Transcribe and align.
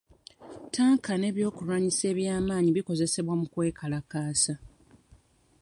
Tanka 0.73 1.13
ne 1.17 1.29
byokulwanyisa 1.35 2.03
eby'amaanyi 2.11 2.69
bikozesebwa 2.77 3.33
mu 3.39 3.45
kwekalakaasa. 3.51 4.53